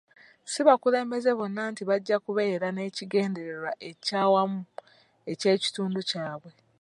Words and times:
Si 0.51 0.59
bakulembeze 0.67 1.31
bonna 1.39 1.63
nti 1.71 1.83
bajja 1.89 2.17
kubeera 2.25 2.67
n'ekigendererwa 2.71 3.71
eky'awamu 3.89 4.59
eky'ekitundu 5.31 5.99
kyabwe. 6.09 6.49